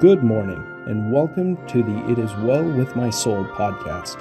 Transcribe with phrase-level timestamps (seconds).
[0.00, 4.20] Good morning, and welcome to the It Is Well With My Soul podcast.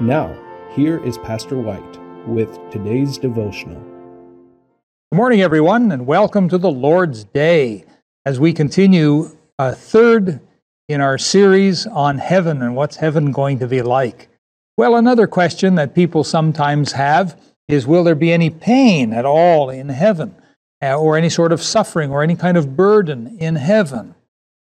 [0.00, 0.34] Now,
[0.72, 3.78] here is Pastor White with today's devotional.
[5.10, 7.84] Good morning, everyone, and welcome to the Lord's Day
[8.24, 10.40] as we continue a third
[10.88, 14.30] in our series on heaven and what's heaven going to be like.
[14.78, 19.68] Well, another question that people sometimes have is Will there be any pain at all
[19.68, 20.34] in heaven,
[20.80, 24.14] uh, or any sort of suffering, or any kind of burden in heaven?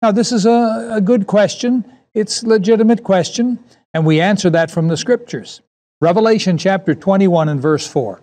[0.06, 1.84] Now, this is a, a good question.
[2.14, 3.58] It's a legitimate question,
[3.92, 5.62] and we answer that from the scriptures.
[6.00, 8.22] Revelation chapter 21 and verse 4.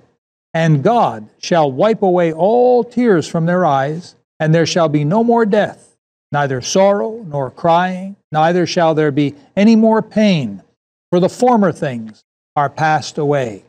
[0.54, 5.24] And God shall wipe away all tears from their eyes, and there shall be no
[5.24, 5.96] more death,
[6.30, 10.62] neither sorrow nor crying, neither shall there be any more pain,
[11.10, 12.22] for the former things
[12.54, 13.64] are passed away.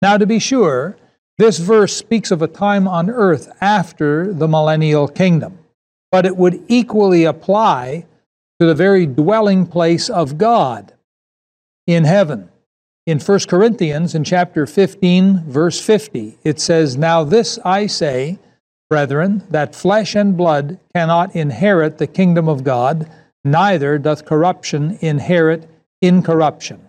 [0.00, 0.96] Now, to be sure,
[1.36, 5.58] this verse speaks of a time on earth after the millennial kingdom
[6.10, 8.06] but it would equally apply
[8.60, 10.92] to the very dwelling place of God
[11.86, 12.48] in heaven.
[13.06, 18.38] In 1 Corinthians, in chapter 15, verse 50, it says, Now this I say,
[18.90, 23.10] brethren, that flesh and blood cannot inherit the kingdom of God,
[23.44, 25.68] neither doth corruption inherit
[26.02, 26.86] incorruption.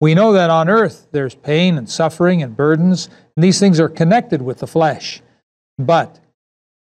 [0.00, 3.88] We know that on earth there's pain and suffering and burdens, and these things are
[3.88, 5.22] connected with the flesh.
[5.78, 6.20] But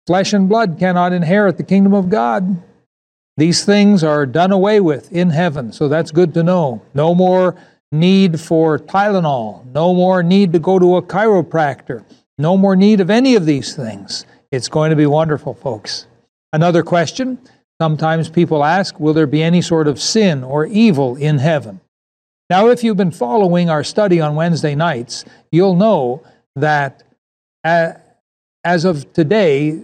[0.07, 2.63] Flesh and blood cannot inherit the kingdom of God.
[3.37, 6.81] These things are done away with in heaven, so that's good to know.
[6.95, 7.57] No more
[7.93, 12.05] need for Tylenol, no more need to go to a chiropractor,
[12.39, 14.25] no more need of any of these things.
[14.51, 16.07] It's going to be wonderful, folks.
[16.53, 17.39] Another question
[17.81, 21.81] sometimes people ask Will there be any sort of sin or evil in heaven?
[22.49, 26.23] Now, if you've been following our study on Wednesday nights, you'll know
[26.55, 27.03] that
[27.65, 27.95] uh,
[28.65, 29.81] as of today,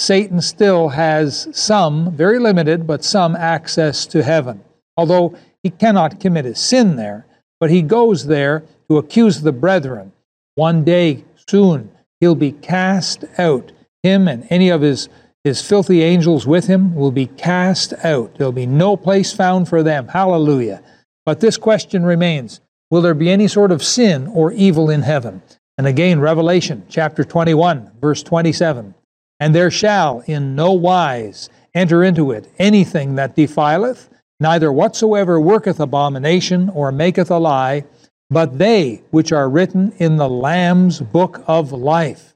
[0.00, 4.64] Satan still has some, very limited, but some access to heaven.
[4.96, 7.26] Although he cannot commit a sin there,
[7.60, 10.12] but he goes there to accuse the brethren.
[10.54, 13.72] One day soon he'll be cast out.
[14.02, 15.10] Him and any of his,
[15.44, 18.36] his filthy angels with him will be cast out.
[18.38, 20.08] There'll be no place found for them.
[20.08, 20.82] Hallelujah.
[21.26, 25.42] But this question remains Will there be any sort of sin or evil in heaven?
[25.76, 28.94] And again, Revelation chapter 21, verse 27.
[29.40, 34.08] And there shall in no wise enter into it anything that defileth,
[34.38, 37.84] neither whatsoever worketh abomination or maketh a lie,
[38.28, 42.34] but they which are written in the Lamb's book of life.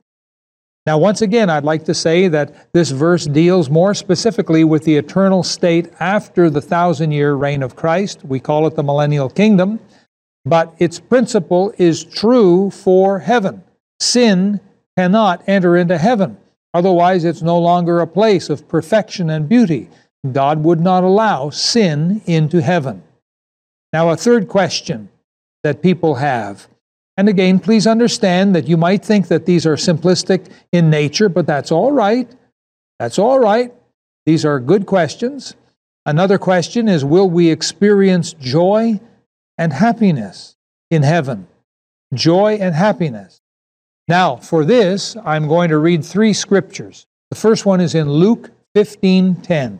[0.87, 4.97] Now, once again, I'd like to say that this verse deals more specifically with the
[4.97, 8.25] eternal state after the thousand year reign of Christ.
[8.25, 9.81] We call it the millennial kingdom,
[10.44, 13.62] but its principle is true for heaven.
[13.98, 14.60] Sin
[14.98, 16.36] cannot enter into heaven.
[16.74, 19.88] Otherwise, it's no longer a place of perfection and beauty.
[20.30, 23.04] God would not allow sin into heaven.
[23.92, 25.08] Now, a third question
[25.62, 26.66] that people have.
[27.16, 31.46] And again, please understand that you might think that these are simplistic in nature, but
[31.46, 32.28] that's all right.
[32.98, 33.72] That's all right.
[34.26, 35.54] These are good questions.
[36.06, 39.00] Another question is Will we experience joy
[39.56, 40.56] and happiness
[40.91, 41.46] in heaven?
[42.12, 43.41] Joy and happiness.
[44.06, 47.06] Now, for this, I'm going to read three scriptures.
[47.31, 49.78] The first one is in Luke 15:10.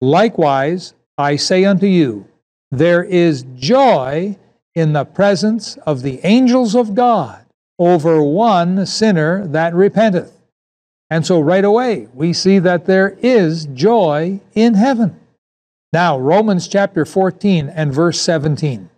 [0.00, 2.26] Likewise, I say unto you,
[2.70, 4.36] there is joy
[4.74, 7.44] in the presence of the angels of God
[7.78, 10.32] over one sinner that repenteth.
[11.08, 15.18] And so right away, we see that there is joy in heaven.
[15.92, 18.90] Now, Romans chapter 14 and verse 17.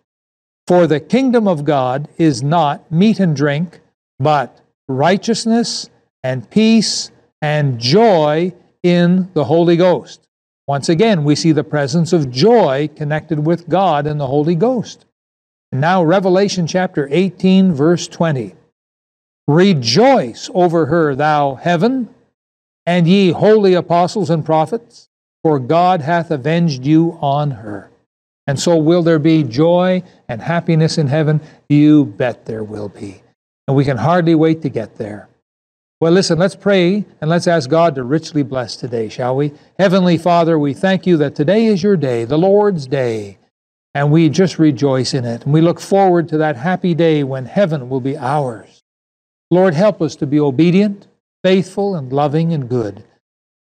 [0.67, 3.81] For the kingdom of God is not meat and drink,
[4.23, 5.91] but righteousness
[6.23, 7.11] and peace
[7.41, 8.53] and joy
[8.83, 10.29] in the Holy Ghost.
[10.69, 15.07] Once again, we see the presence of joy connected with God and the Holy Ghost.
[15.73, 18.55] And now, Revelation chapter 18, verse 20.
[19.49, 22.09] Rejoice over her, thou heaven,
[22.87, 25.09] and ye holy apostles and prophets,
[25.43, 27.91] for God hath avenged you on her.
[28.47, 31.41] And so, will there be joy and happiness in heaven?
[31.69, 33.23] You bet there will be
[33.67, 35.29] and we can hardly wait to get there.
[36.01, 39.53] Well, listen, let's pray and let's ask God to richly bless today, shall we?
[39.79, 43.39] Heavenly Father, we thank you that today is your day, the Lord's day,
[43.95, 45.45] and we just rejoice in it.
[45.45, 48.83] And we look forward to that happy day when heaven will be ours.
[49.51, 51.07] Lord, help us to be obedient,
[51.45, 53.05] faithful, and loving and good.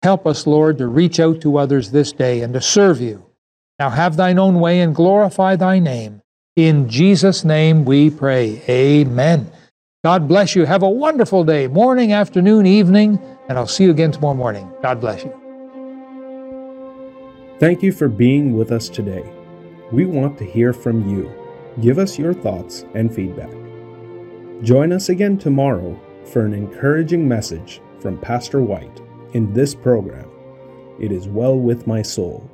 [0.02, 3.24] Help us, Lord, to reach out to others this day and to serve you.
[3.80, 6.22] Now have thine own way and glorify thy name.
[6.54, 8.62] In Jesus' name we pray.
[8.68, 9.50] Amen.
[10.04, 10.64] God bless you.
[10.64, 13.18] Have a wonderful day, morning, afternoon, evening,
[13.48, 14.72] and I'll see you again tomorrow morning.
[14.80, 15.34] God bless you.
[17.58, 19.28] Thank you for being with us today.
[19.90, 21.28] We want to hear from you.
[21.80, 23.50] Give us your thoughts and feedback.
[24.62, 29.00] Join us again tomorrow for an encouraging message from Pastor White
[29.32, 30.30] in this program.
[31.00, 32.48] It is well with my soul.